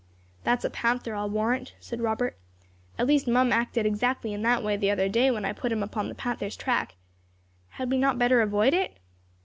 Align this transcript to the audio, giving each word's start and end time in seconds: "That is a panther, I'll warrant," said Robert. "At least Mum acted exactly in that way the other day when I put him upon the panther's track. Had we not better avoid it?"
"That 0.45 0.57
is 0.57 0.65
a 0.65 0.71
panther, 0.71 1.13
I'll 1.13 1.29
warrant," 1.29 1.75
said 1.79 2.01
Robert. 2.01 2.35
"At 2.97 3.05
least 3.05 3.27
Mum 3.27 3.51
acted 3.53 3.85
exactly 3.85 4.33
in 4.33 4.41
that 4.41 4.63
way 4.63 4.75
the 4.75 4.89
other 4.89 5.07
day 5.07 5.29
when 5.29 5.45
I 5.45 5.53
put 5.53 5.71
him 5.71 5.83
upon 5.83 6.09
the 6.09 6.15
panther's 6.15 6.55
track. 6.57 6.95
Had 7.69 7.91
we 7.91 7.99
not 7.99 8.17
better 8.17 8.41
avoid 8.41 8.73
it?" 8.73 8.97